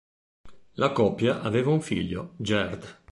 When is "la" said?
0.77-0.93